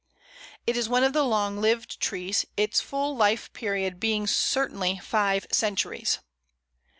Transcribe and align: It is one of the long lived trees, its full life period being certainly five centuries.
It 0.65 0.75
is 0.75 0.89
one 0.89 1.03
of 1.03 1.13
the 1.13 1.21
long 1.21 1.57
lived 1.61 1.99
trees, 1.99 2.43
its 2.57 2.79
full 2.81 3.15
life 3.15 3.53
period 3.53 3.99
being 3.99 4.25
certainly 4.25 4.97
five 4.97 5.45
centuries. 5.51 6.17